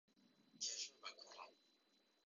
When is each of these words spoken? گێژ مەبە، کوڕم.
گێژ 0.61 0.81
مەبە، 1.01 1.23
کوڕم. 1.33 1.53